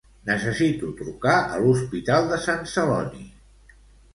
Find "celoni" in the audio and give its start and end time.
2.73-3.23